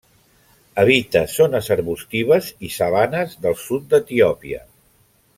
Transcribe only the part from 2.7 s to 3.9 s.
sabanes del sud